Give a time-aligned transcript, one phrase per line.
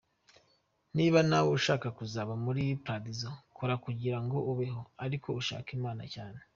[0.97, 6.39] Niba nawe ushaka kuzaba muli Paradizo, kora kugirango ubeho, ariko ushake imana cyane.